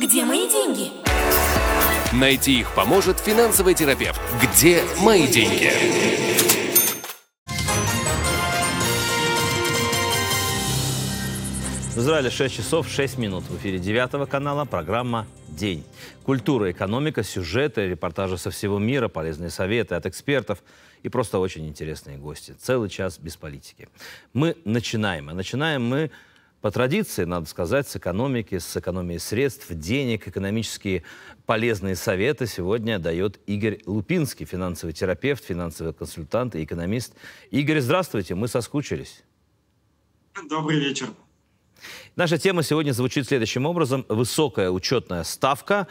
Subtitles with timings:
[0.00, 0.92] Где мои деньги?
[2.12, 4.20] Найти их поможет финансовый терапевт.
[4.40, 5.72] Где мои деньги?
[11.96, 13.42] В Израиле 6 часов 6 минут.
[13.50, 15.84] В эфире 9 канала программа «День».
[16.22, 20.62] Культура, экономика, сюжеты, репортажи со всего мира, полезные советы от экспертов
[21.02, 22.54] и просто очень интересные гости.
[22.60, 23.88] Целый час без политики.
[24.32, 25.28] Мы начинаем.
[25.32, 26.12] И начинаем мы
[26.60, 31.04] по традиции, надо сказать, с экономики, с экономии средств, денег, экономические
[31.46, 37.14] полезные советы сегодня дает Игорь Лупинский, финансовый терапевт, финансовый консультант и экономист.
[37.50, 39.22] Игорь, здравствуйте, мы соскучились.
[40.48, 41.08] Добрый вечер.
[42.16, 44.04] Наша тема сегодня звучит следующим образом.
[44.08, 45.86] Высокая учетная ставка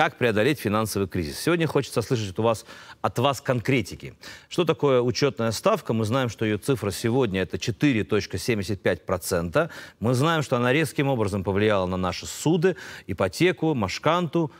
[0.00, 1.38] как преодолеть финансовый кризис.
[1.38, 2.64] Сегодня хочется слышать у вас,
[3.02, 4.14] от вас конкретики.
[4.48, 5.92] Что такое учетная ставка?
[5.92, 9.70] Мы знаем, что ее цифра сегодня это 4,75%.
[9.98, 14.50] Мы знаем, что она резким образом повлияла на наши суды, ипотеку, машканту.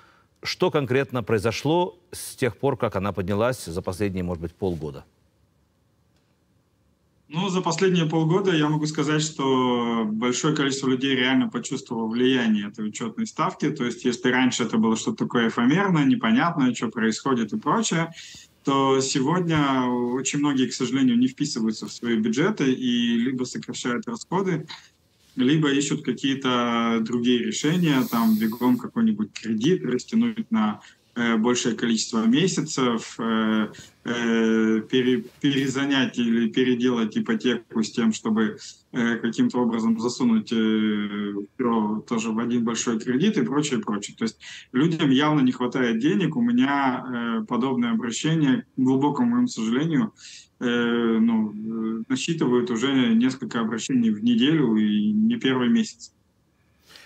[0.42, 5.06] Что конкретно произошло с тех пор, как она поднялась за последние, может быть, полгода?
[7.32, 12.84] Ну, за последние полгода я могу сказать, что большое количество людей реально почувствовало влияние этой
[12.84, 13.70] учетной ставки.
[13.70, 18.12] То есть, если раньше это было что-то такое эфемерное, непонятное, что происходит и прочее,
[18.64, 24.66] то сегодня очень многие, к сожалению, не вписываются в свои бюджеты и либо сокращают расходы,
[25.36, 30.80] либо ищут какие-то другие решения, там бегом какой-нибудь кредит растянуть на
[31.14, 33.68] большее количество месяцев, э,
[34.04, 38.58] э, пере, перезанять или переделать ипотеку с тем, чтобы
[38.92, 44.16] каким-то образом засунуть тоже в один большой кредит и прочее, прочее.
[44.18, 44.38] То есть
[44.72, 46.34] людям явно не хватает денег.
[46.34, 50.12] У меня подобное обращение, к глубокому моему сожалению,
[50.58, 56.12] ну, насчитывают уже несколько обращений в неделю и не первый месяц,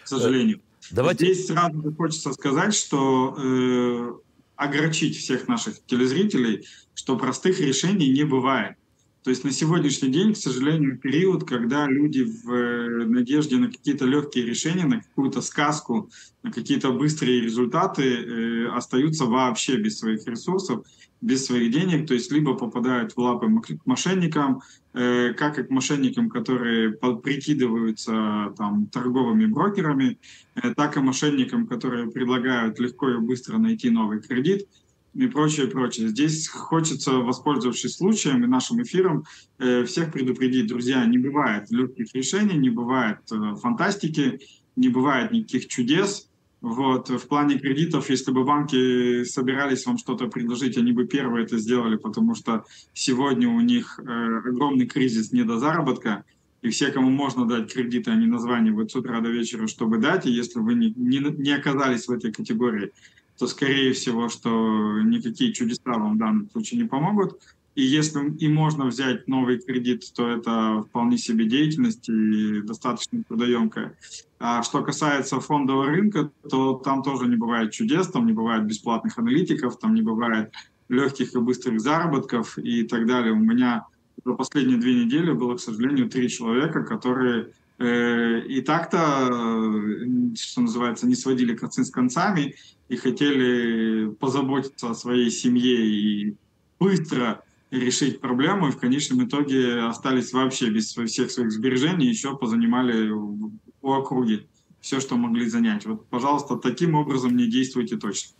[0.05, 0.61] к сожалению.
[0.91, 1.33] Давайте...
[1.33, 4.13] Здесь сразу хочется сказать, что э,
[4.57, 8.77] огорчить всех наших телезрителей, что простых решений не бывает.
[9.25, 14.05] То есть на сегодняшний день, к сожалению, период, когда люди в э, надежде на какие-то
[14.05, 16.11] легкие решения, на какую-то сказку,
[16.43, 20.85] на какие-то быстрые результаты э, остаются вообще без своих ресурсов,
[21.23, 23.49] без своих денег, то есть либо попадают в лапы
[23.87, 24.61] мошенникам,
[24.93, 30.19] э, как и к мошенникам, которые прикидываются там, торговыми брокерами,
[30.55, 34.69] э, так и мошенникам, которые предлагают легко и быстро найти новый кредит
[35.15, 36.09] и прочее, прочее.
[36.09, 39.25] Здесь хочется, воспользовавшись случаем и нашим эфиром,
[39.59, 44.41] э, всех предупредить, друзья, не бывает легких решений, не бывает э, фантастики,
[44.77, 46.29] не бывает никаких чудес.
[46.61, 47.11] Вот.
[47.11, 51.97] В плане кредитов, если бы банки собирались вам что-то предложить, они бы первые это сделали,
[51.97, 54.03] потому что сегодня у них э,
[54.49, 56.25] огромный кризис недозаработка,
[56.63, 60.33] и все, кому можно дать кредиты, они названивают с утра до вечера, чтобы дать, и
[60.33, 62.91] если вы не, не, не оказались в этой категории,
[63.39, 67.41] то скорее всего, что никакие чудеса вам в данном случае не помогут.
[67.75, 73.97] И если и можно взять новый кредит, то это вполне себе деятельность и достаточно трудоемкая.
[74.39, 79.19] А что касается фондового рынка, то там тоже не бывает чудес, там не бывает бесплатных
[79.19, 80.53] аналитиков, там не бывает
[80.89, 83.33] легких и быстрых заработков и так далее.
[83.33, 83.87] У меня
[84.25, 91.07] за последние две недели было, к сожалению, три человека, которые и так-то, э, что называется,
[91.07, 92.55] не сводили концы с концами
[92.89, 96.37] и хотели позаботиться о своей семье и
[96.79, 103.11] быстро решить проблему, и в конечном итоге остались вообще без всех своих сбережений, еще позанимали
[103.11, 104.47] у округи
[104.85, 105.87] все, что могли занять.
[105.87, 108.35] Вот, пожалуйста, таким образом не действуйте точно.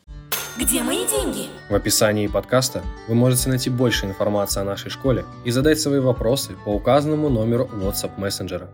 [0.59, 1.49] Где мои деньги?
[1.71, 6.55] В описании подкаста вы можете найти больше информации о нашей школе и задать свои вопросы
[6.65, 8.71] по указанному номеру WhatsApp мессенджера.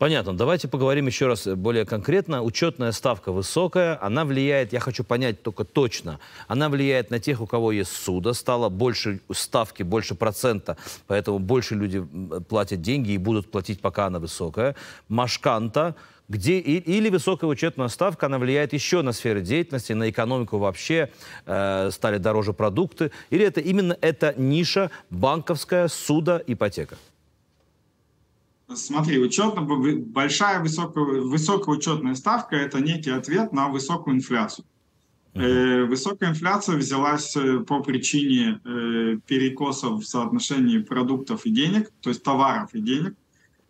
[0.00, 0.34] Понятно.
[0.34, 2.42] Давайте поговорим еще раз более конкретно.
[2.42, 7.46] Учетная ставка высокая, она влияет, я хочу понять только точно, она влияет на тех, у
[7.46, 12.02] кого есть суда, стало больше ставки, больше процента, поэтому больше люди
[12.48, 14.74] платят деньги и будут платить, пока она высокая.
[15.10, 15.94] Машканта,
[16.30, 21.10] где или высокая учетная ставка, она влияет еще на сферы деятельности, на экономику вообще,
[21.44, 26.96] э, стали дороже продукты, или это именно эта ниша банковская, суда, ипотека?
[28.74, 34.64] Смотри, учетно, большая высокая, высокая учетная ставка– это некий ответ на высокую инфляцию.
[35.34, 35.86] Uh-huh.
[35.86, 42.24] Высокая инфляция взялась э, по причине э, перекосов в соотношении продуктов и денег, то есть
[42.24, 43.14] товаров и денег.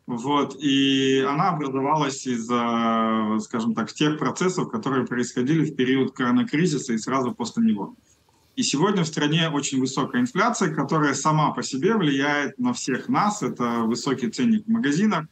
[0.06, 6.98] Вот, и она образовалась из-за, скажем так, тех процессов, которые происходили в период коронакризиса и
[6.98, 7.94] сразу после него.
[8.56, 13.42] И сегодня в стране очень высокая инфляция, которая сама по себе влияет на всех нас.
[13.42, 15.26] Это высокий ценник в магазинах,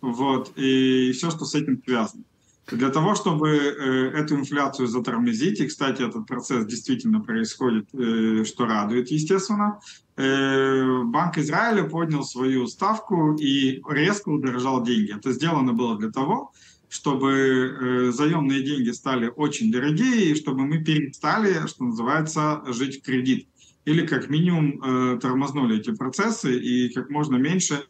[0.00, 2.24] вот, и все, что с этим связано.
[2.70, 8.66] Для того, чтобы э, эту инфляцию затормозить, и, кстати, этот процесс действительно происходит, э, что
[8.66, 9.80] радует, естественно,
[10.16, 15.16] э, Банк Израиля поднял свою ставку и резко удорожал деньги.
[15.16, 16.52] Это сделано было для того,
[16.90, 23.48] э, заемные деньги стали очень дорогие, и чтобы мы перестали, что называется, жить в кредит
[23.88, 27.86] или как минимум э, тормознули эти процессы и как можно меньше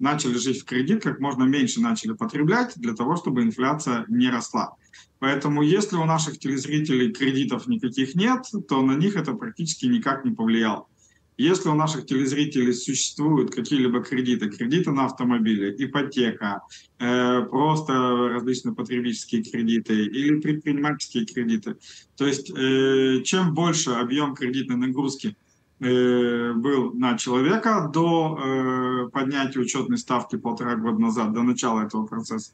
[0.00, 4.74] начали жить в кредит, как можно меньше начали потреблять для того, чтобы инфляция не росла.
[5.20, 10.32] Поэтому если у наших телезрителей кредитов никаких нет, то на них это практически никак не
[10.32, 10.86] повлияло.
[11.36, 16.62] Если у наших телезрителей существуют какие-либо кредиты, кредиты на автомобили, ипотека,
[16.98, 17.92] э, просто
[18.32, 21.76] различные потребительские кредиты или предпринимательские кредиты,
[22.16, 25.36] то есть э, чем больше объем кредитной нагрузки
[25.80, 32.06] э, был на человека до э, поднятия учетной ставки полтора года назад, до начала этого
[32.06, 32.52] процесса,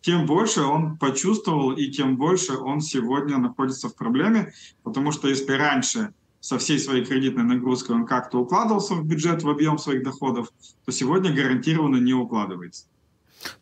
[0.00, 4.52] тем больше он почувствовал и тем больше он сегодня находится в проблеме,
[4.82, 6.12] потому что если раньше
[6.44, 10.52] со всей своей кредитной нагрузкой он как-то укладывался в бюджет, в объем своих доходов,
[10.84, 12.84] то сегодня гарантированно не укладывается.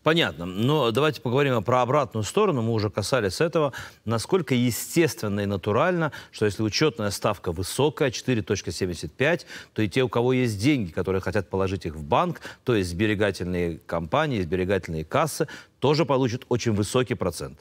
[0.03, 0.47] Понятно.
[0.47, 2.61] Но давайте поговорим про обратную сторону.
[2.61, 3.73] Мы уже касались этого.
[4.05, 9.43] Насколько естественно и натурально, что если учетная ставка высокая, 4.75,
[9.75, 12.91] то и те, у кого есть деньги, которые хотят положить их в банк, то есть
[12.91, 15.47] сберегательные компании, сберегательные кассы,
[15.79, 17.61] тоже получат очень высокий процент.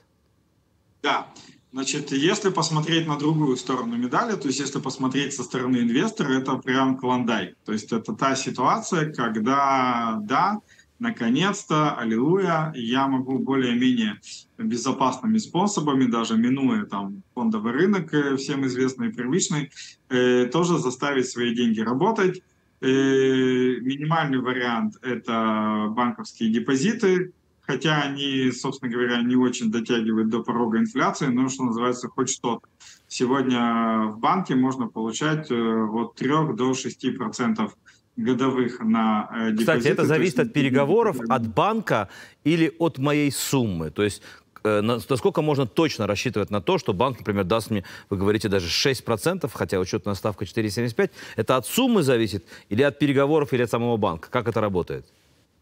[1.04, 1.28] Да.
[1.74, 6.58] Значит, если посмотреть на другую сторону медали, то есть если посмотреть со стороны инвестора, это
[6.58, 7.56] прям клондайк.
[7.64, 10.60] То есть это та ситуация, когда, да,
[11.00, 14.20] наконец-то, аллилуйя, я могу более-менее
[14.58, 19.72] безопасными способами, даже минуя там фондовый рынок, э, всем известный и привычный,
[20.10, 22.44] э, тоже заставить свои деньги работать.
[22.82, 27.32] Э, минимальный вариант– это банковские депозиты,
[27.72, 32.68] хотя они, собственно говоря, не очень дотягивают до порога инфляции, но, что называется, хоть что-то.
[33.08, 37.76] Сегодня в банке можно получать э, от 3 до 6 процентов
[38.18, 39.64] годовых на депозиты.
[39.64, 42.10] Кстати, это зависит есть, от переговоров, от банка
[42.44, 43.90] или от моей суммы.
[43.90, 44.22] То есть
[44.66, 48.68] э, насколько можно точно рассчитывать на то, что банк, например, даст мне, вы говорите, даже
[48.68, 53.96] 6%, хотя учетная ставка 4,75%, это от суммы зависит или от переговоров, или от самого
[53.96, 54.30] банка?
[54.30, 55.06] Как это работает?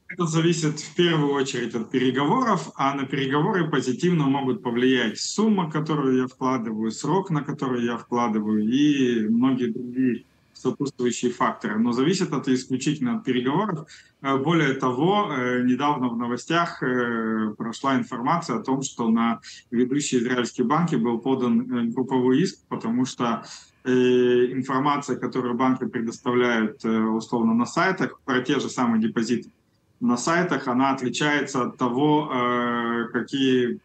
[0.09, 6.17] Это зависит в первую очередь от переговоров, а на переговоры позитивно могут повлиять сумма, которую
[6.17, 10.23] я вкладываю, срок, на который я вкладываю и многие другие
[10.53, 11.77] сопутствующие факторы.
[11.77, 13.87] Но зависит это исключительно от переговоров.
[14.21, 19.39] Э, более того, э, недавно в новостях э, прошла информация о том, что на
[19.71, 23.43] ведущие израильские банки был подан групповой иск, потому что
[23.85, 29.49] информация, которую банки предоставляют условно на сайтах про те же самые депозиты,
[29.99, 33.79] на сайтах, она отличается от того, э, какие,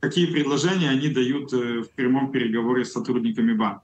[0.00, 3.82] какие предложения они дают э, в прямом переговоре с сотрудниками банка.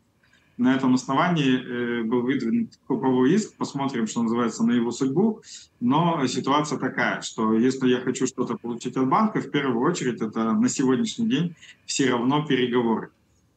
[0.58, 5.42] На этом основании э, был выдвинут групповой иск, посмотрим, что называется, на его судьбу.
[5.80, 10.52] Но ситуация такая, что если я хочу что-то получить от банка, в первую очередь это
[10.52, 11.54] на сегодняшний день
[11.84, 13.10] все равно переговоры.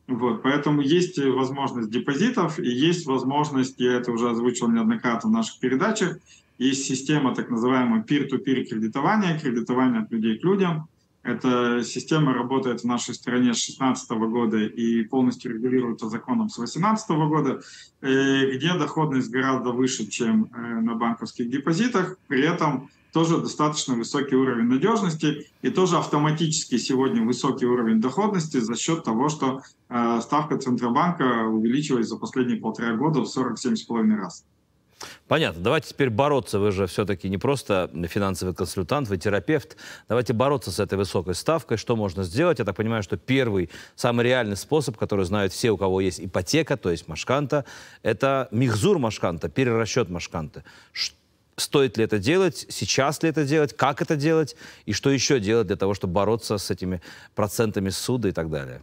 [0.08, 5.60] Вот, поэтому есть возможность депозитов и есть возможность, я это уже озвучил неоднократно в наших
[5.60, 6.18] передачах,
[6.60, 10.88] есть система так называемого peer-to-peer кредитования, кредитования от людей к людям.
[11.24, 17.10] Эта система работает в нашей стране с 2016 года и полностью регулируется законом с 2018
[17.28, 17.62] года,
[18.02, 22.18] э, где доходность гораздо выше, чем э, на банковских депозитах.
[22.28, 28.76] При этом тоже достаточно высокий уровень надежности и тоже автоматически сегодня высокий уровень доходности за
[28.76, 34.46] счет того, что э, ставка Центробанка увеличилась за последние полтора года в 47,5 раз.
[35.28, 35.62] Понятно.
[35.62, 36.60] Давайте теперь бороться.
[36.60, 39.78] Вы же все-таки не просто финансовый консультант, вы терапевт.
[40.08, 41.78] Давайте бороться с этой высокой ставкой.
[41.78, 42.60] Что можно сделать?
[42.60, 46.78] Я так понимаю, что первый, самый реальный способ, который знают все, у кого есть ипотека,
[46.78, 47.66] то есть машканта,
[48.04, 50.64] это михзур машканта, перерасчет машканта.
[51.56, 52.66] Стоит ли это делать?
[52.70, 53.76] Сейчас ли это делать?
[53.76, 54.56] Как это делать?
[54.86, 57.02] И что еще делать для того, чтобы бороться с этими
[57.36, 58.82] процентами суда и так далее?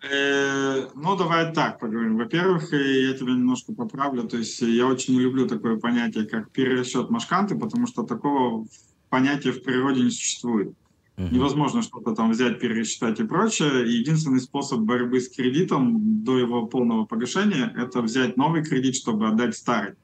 [0.00, 2.16] Э, ну, давай так поговорим.
[2.16, 4.24] Во-первых, я тебя немножко поправлю.
[4.24, 8.66] То есть я очень не люблю такое понятие, как перерасчет машканты, потому что такого
[9.08, 10.72] понятия в природе не существует.
[11.16, 11.34] Uh-huh.
[11.34, 13.98] Невозможно что-то там взять, пересчитать и прочее.
[13.98, 19.56] Единственный способ борьбы с кредитом до его полного погашения– это взять новый кредит, чтобы отдать
[19.56, 19.94] старый.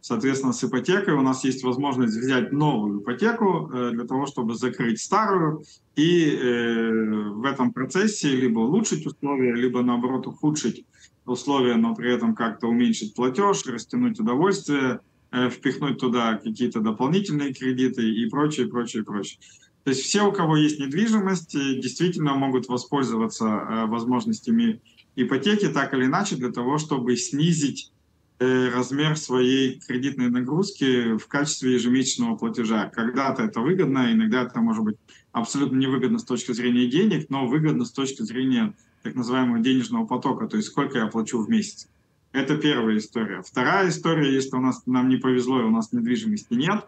[0.00, 5.00] Соответственно, с ипотекой у нас есть возможность взять новую ипотеку э, для того, чтобы закрыть
[5.00, 5.64] старую
[5.96, 6.90] и э,
[7.30, 10.84] в этом процессе либо улучшить условия, либо наоборот ухудшить
[11.26, 15.00] условия, но при этом как-то уменьшить платеж, растянуть удовольствие,
[15.32, 19.40] э, впихнуть туда какие-то дополнительные кредиты и прочее, прочее, прочее.
[19.82, 24.80] То есть все, у кого есть недвижимость, действительно могут воспользоваться возможностями
[25.16, 27.90] ипотеки так или иначе для того, чтобы снизить
[28.38, 32.88] размер своей кредитной нагрузки в качестве ежемесячного платежа.
[32.94, 34.96] Когда-то это выгодно, иногда это может быть
[35.32, 40.46] абсолютно невыгодно с точки зрения денег, но выгодно с точки зрения так называемого денежного потока,
[40.46, 41.88] то есть сколько я плачу в месяц.
[42.32, 43.42] Это первая история.
[43.42, 46.84] Вторая история, если у нас нам не повезло и у нас недвижимости нет,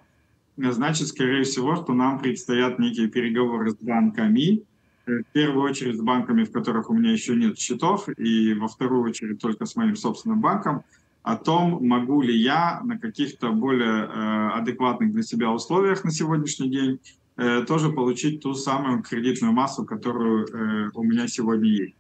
[0.57, 4.63] значит, скорее всего, что нам предстоят некие переговоры с банками,
[5.07, 9.03] в первую очередь с банками, в которых у меня еще нет счетов, и во вторую
[9.03, 10.85] очередь только с моим собственным банком,
[11.23, 16.71] о том, могу ли я на каких-то более э, адекватных для себя условиях на сегодняшний
[16.71, 17.01] день
[17.37, 21.95] э, тоже получить ту самую кредитную массу, которую э, у меня сегодня есть.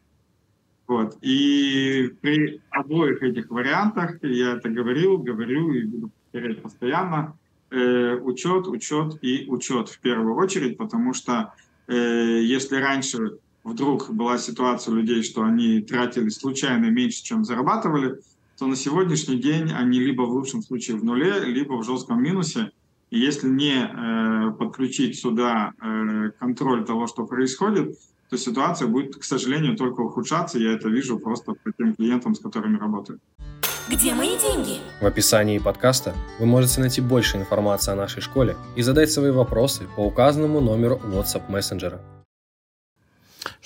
[0.86, 1.18] Вот.
[1.20, 7.36] И при обоих этих вариантах, я это говорил, говорю и буду повторять постоянно,
[7.70, 11.52] учет, учет и учет в первую очередь, потому что
[11.86, 18.18] если раньше вдруг была ситуация у людей, что они тратили случайно меньше, чем зарабатывали,
[18.60, 22.72] то на сегодняшний день они либо в лучшем случае в нуле, либо в жестком минусе.
[23.08, 27.98] И если не э, подключить сюда э, контроль того, что происходит,
[28.28, 30.58] то ситуация будет, к сожалению, только ухудшаться.
[30.58, 33.18] Я это вижу просто по тем клиентам, с которыми работаю.
[33.88, 34.78] Где мои деньги?
[35.00, 39.88] В описании подкаста вы можете найти больше информации о нашей школе и задать свои вопросы
[39.96, 41.98] по указанному номеру WhatsApp мессенджера.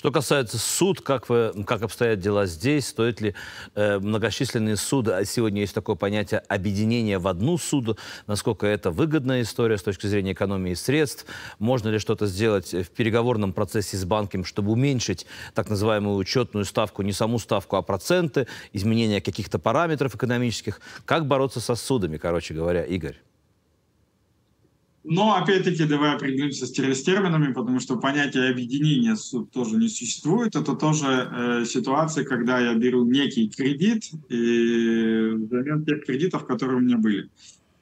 [0.05, 3.35] Что касается суд, как, вы, как обстоят дела здесь, стоит ли
[3.75, 7.97] э, многочисленные суды, а сегодня есть такое понятие объединения в одну суду,
[8.27, 11.25] насколько это выгодная история с точки зрения экономии средств,
[11.59, 17.01] можно ли что-то сделать в переговорном процессе с банком, чтобы уменьшить так называемую учетную ставку,
[17.01, 22.85] не саму ставку, а проценты, изменения каких-то параметров экономических, как бороться со судами, короче говоря,
[22.85, 23.17] Игорь?
[25.07, 29.15] Но, опять-таки, давай определимся с терминами, потому что понятие объединения
[29.53, 30.57] тоже не существует.
[30.57, 36.81] Это тоже э, ситуация, когда я беру некий кредит и взамен тех кредитов, которые у
[36.81, 37.29] меня были.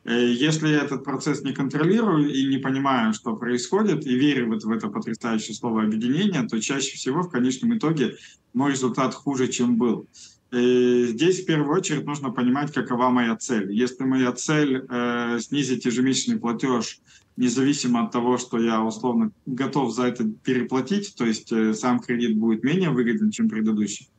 [0.04, 4.64] Э, если я этот процесс не контролирую и не понимаю, что происходит, и верю вот
[4.64, 8.16] в это потрясающее слово объединение, то чаще всего в конечном итоге
[8.52, 10.08] мой результат хуже, чем был.
[10.52, 13.72] И здесь в первую очередь нужно понимать, какова моя цель.
[13.72, 17.00] Если моя цель э, снизить ежемесячный платеж,
[17.38, 22.36] независимо от того, что я условно готов за это переплатить, то есть э, сам кредит
[22.36, 24.10] будет менее выгоден, чем предыдущий,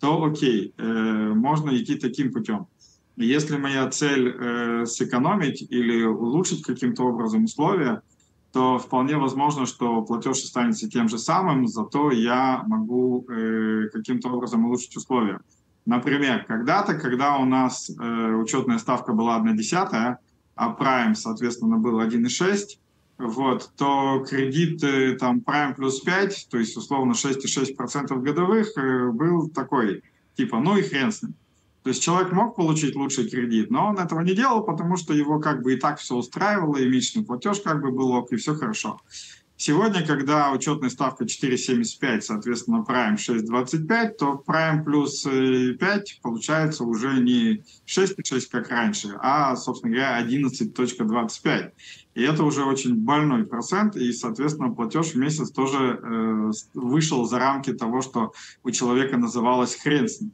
[0.00, 0.82] то окей, э,
[1.34, 2.68] можно идти таким путем.
[3.16, 8.00] Если моя цель э, сэкономить или улучшить каким-то образом условия,
[8.52, 14.64] то вполне возможно, что платеж останется тем же самым, зато я могу э, каким-то образом
[14.64, 15.40] улучшить условия.
[15.84, 20.18] Например, когда-то, когда у нас э, учетная ставка была 1 десятая,
[20.54, 22.78] а Prime, соответственно, был 1,6,
[23.18, 29.48] вот, то кредит э, там Prime плюс 5, то есть условно 6,6% годовых, э, был
[29.48, 30.02] такой,
[30.36, 31.34] типа, ну и хрен с ним.
[31.82, 35.40] То есть человек мог получить лучший кредит, но он этого не делал, потому что его
[35.40, 38.54] как бы и так все устраивало, и личный платеж как бы был ок, и все
[38.54, 39.00] хорошо.
[39.64, 47.20] Сегодня, когда учетная ставка 4,75, соответственно, Prime 6,25, то Prime плюс 5 э, получается уже
[47.20, 51.70] не 6,6, как раньше, а, собственно говоря, 11,25.
[52.16, 57.38] И это уже очень больной процент, и, соответственно, платеж в месяц тоже э, вышел за
[57.38, 58.32] рамки того, что
[58.64, 60.32] у человека называлось хрен с ним.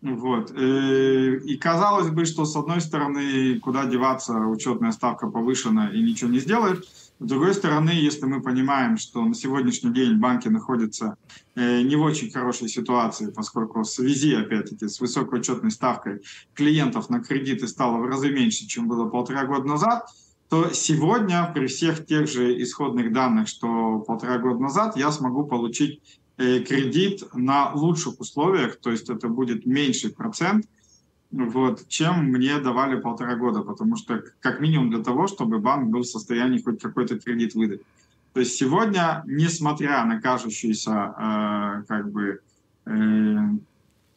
[0.00, 0.50] Вот.
[0.50, 6.30] Э, и казалось бы, что с одной стороны, куда деваться, учетная ставка повышена и ничего
[6.30, 6.88] не сделает,
[7.22, 11.16] с другой стороны, если мы понимаем, что на сегодняшний день банки находятся
[11.54, 16.22] э, не в очень хорошей ситуации, поскольку в связи, опять-таки, с высокой учетной ставкой
[16.54, 20.06] клиентов на кредиты стало в разы меньше, чем было полтора года назад,
[20.48, 26.00] то сегодня при всех тех же исходных данных, что полтора года назад, я смогу получить
[26.38, 30.66] э, кредит на лучших условиях, то есть это будет меньший процент–
[31.32, 36.02] вот, чем мне давали полтора года, потому что как минимум для того, чтобы банк был
[36.02, 37.80] в состоянии хоть какой-то кредит выдать.
[38.34, 42.40] То есть сегодня, несмотря на кажущуюся э, как бы
[42.86, 43.36] э,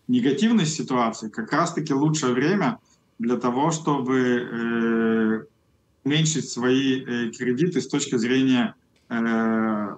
[0.07, 2.79] негативность ситуации, как раз-таки лучшее время
[3.17, 5.43] для того, чтобы э,
[6.03, 8.75] уменьшить свои э, кредиты с точки зрения
[9.10, 9.95] э,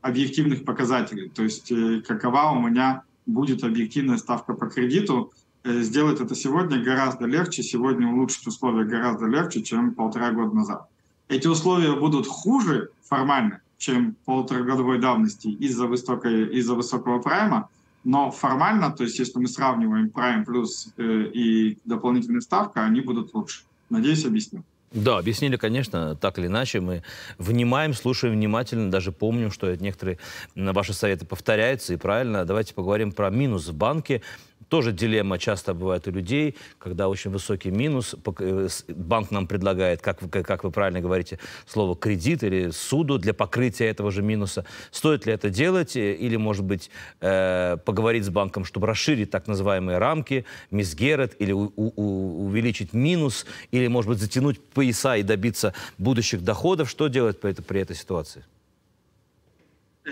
[0.00, 1.28] объективных показателей.
[1.28, 5.32] То есть э, какова у меня будет объективная ставка по кредиту,
[5.64, 10.88] сделать это сегодня гораздо легче, сегодня улучшить условия гораздо легче, чем полтора года назад.
[11.28, 17.68] Эти условия будут хуже формально, чем полуторагодовой давности из-за высокой, из-за высокого прайма,
[18.04, 23.34] но формально, то есть если мы сравниваем прайм плюс э, и дополнительная ставка, они будут
[23.34, 23.62] лучше.
[23.90, 24.64] Надеюсь, объясню.
[24.92, 26.80] Да, объяснили, конечно, так или иначе.
[26.80, 27.04] Мы
[27.38, 30.18] внимаем, слушаем внимательно, даже помним, что некоторые
[30.56, 32.44] ваши советы повторяются, и правильно.
[32.44, 34.22] Давайте поговорим про минус в банке.
[34.70, 38.14] Тоже дилемма часто бывает у людей, когда очень высокий минус.
[38.38, 43.86] э, Банк нам предлагает, как, как вы правильно говорите, слово кредит или суду для покрытия
[43.86, 44.64] этого же минуса.
[44.92, 45.96] Стоит ли это делать?
[45.96, 46.88] э, Или, может быть,
[47.20, 53.46] э, поговорить с банком, чтобы расширить так называемые рамки, мисгерет, или у- у- увеличить минус,
[53.72, 56.88] или, может быть, затянуть пояса и добиться будущих доходов?
[56.88, 58.44] Что делать при этой ситуации?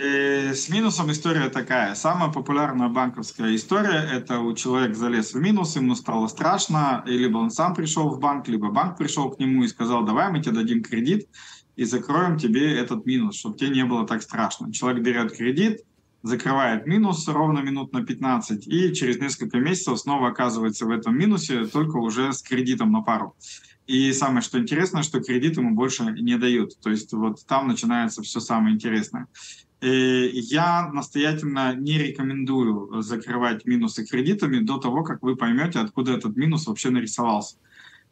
[0.00, 1.96] С минусом история такая.
[1.96, 7.38] Самая популярная банковская история– это у человека залез в минус, ему стало страшно, и либо
[7.38, 10.54] он сам пришел в банк, либо банк пришел к нему и сказал, давай мы тебе
[10.54, 11.26] дадим кредит
[11.74, 14.72] и закроем тебе этот минус, чтобы тебе не было так страшно.
[14.72, 15.80] Человек берет кредит,
[16.22, 21.66] закрывает минус ровно минут на 15, и через несколько месяцев снова оказывается в этом минусе,
[21.66, 23.34] только уже с кредитом на пару.
[23.88, 26.78] И самое что интересно, что кредит ему больше не дают.
[26.80, 29.26] То есть вот там начинается все самое интересное.
[29.80, 36.36] Э, Я настоятельно не рекомендую закрывать минусы кредитами до того, как вы поймете, откуда этот
[36.36, 37.56] минус вообще нарисовался.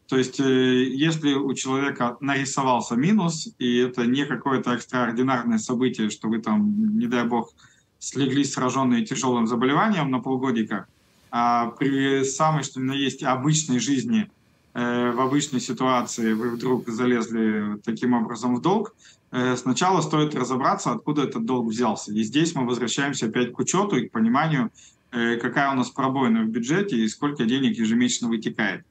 [0.08, 6.28] То есть, э, если у человека нарисовался минус, и это не какое-то экстраординарное событие, что
[6.28, 7.52] вы там, не дай бог,
[7.98, 10.86] слегли сраженные тяжелым заболеванием на полгодика,
[11.32, 14.35] а при самой, что ни на есть, обычной жизни, э,
[14.76, 18.94] в обычной ситуации вы вдруг залезли таким образом в долг,
[19.32, 22.12] э, сначала стоит разобраться, откуда этот долг взялся.
[22.12, 24.70] И здесь мы возвращаемся опять к учету и к пониманию,
[25.12, 28.84] э, какая у нас пробоина в бюджете и сколько денег ежемесячно вытекает.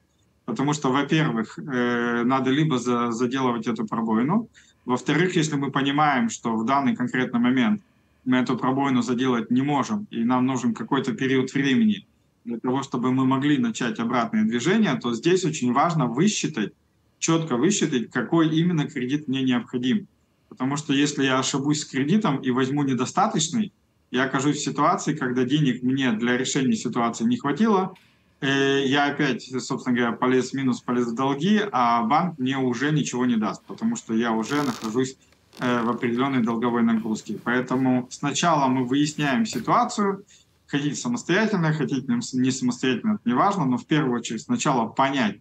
[0.45, 4.49] Потому что, во-первых, э, надо либо за- заделывать эту пробоину,
[4.85, 7.81] во-вторых, если мы понимаем, что в данный конкретный момент
[8.23, 12.05] мы эту пробоину заделать не можем, и нам нужен какой-то период времени
[12.45, 16.73] для того, чтобы мы могли начать обратное движение, то здесь очень важно высчитать,
[17.19, 20.07] четко высчитать, какой именно кредит мне необходим.
[20.47, 23.73] Потому что если я ошибусь с кредитом и возьму недостаточный,
[24.11, 27.95] я окажусь в ситуации, когда денег мне для решения ситуации не хватило,
[28.41, 32.91] э, я опять, собственно говоря, полез в минус, полез в долги, а банк мне уже
[32.91, 35.17] ничего не даст, потому что я уже нахожусь
[35.59, 37.39] э, в определенной долговой нагрузке.
[37.43, 40.23] Поэтому сначала мы выясняем ситуацию,
[40.67, 45.39] хотите самостоятельно, хотите не самостоятельно, это не важно, но в первую очередь сначала понять,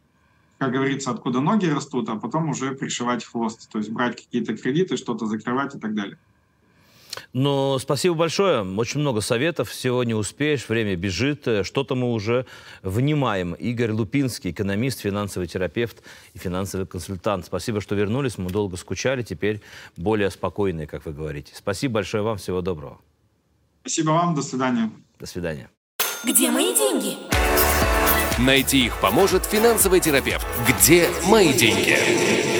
[0.58, 4.96] как говорится, откуда ноги растут, а потом уже пришивать хвост, то есть брать какие-то кредиты,
[4.96, 6.18] что-то закрывать и так далее.
[7.32, 8.62] Но спасибо большое.
[8.76, 9.72] Очень много советов.
[9.72, 11.46] Сегодня успеешь, время бежит.
[11.46, 12.46] Э, Что-то мы уже
[12.82, 13.54] внимаем.
[13.54, 16.02] Игорь Лупинский, экономист, финансовый терапевт
[16.34, 17.46] и финансовый консультант.
[17.46, 18.38] Спасибо, что вернулись.
[18.38, 19.22] Мы долго скучали.
[19.22, 19.60] Теперь
[19.96, 21.52] более спокойные, как вы говорите.
[21.54, 22.36] Спасибо большое вам.
[22.36, 23.00] Всего доброго.
[23.86, 24.90] Спасибо вам, до свидания.
[25.18, 25.68] До свидания.
[26.24, 27.18] Где мои деньги?
[28.38, 30.46] Найти их поможет финансовый терапевт.
[30.66, 32.53] Где мои деньги?